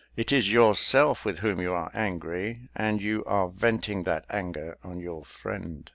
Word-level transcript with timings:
It 0.15 0.31
is 0.31 0.51
yourself 0.51 1.23
with 1.25 1.37
whom 1.45 1.61
you 1.61 1.73
are 1.75 1.91
angry, 1.93 2.69
and 2.73 2.99
you 2.99 3.23
are 3.25 3.49
venting 3.49 4.01
that 4.05 4.25
anger 4.31 4.79
on 4.83 4.99
your 4.99 5.23
friend." 5.23 5.87